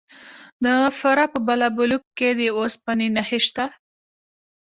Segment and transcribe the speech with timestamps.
[0.63, 0.65] د
[0.99, 3.65] فراه په بالابلوک کې د وسپنې نښې شته.